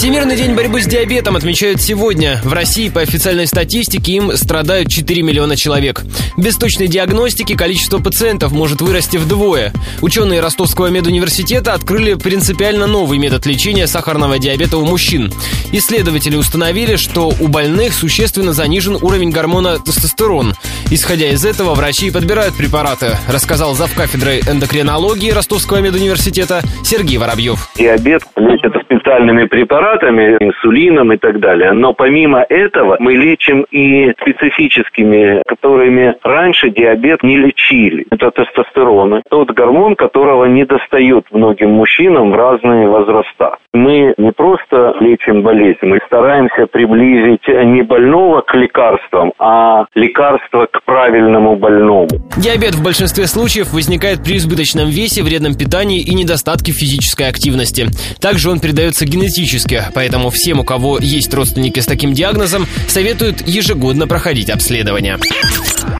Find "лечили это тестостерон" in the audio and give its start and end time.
37.36-39.22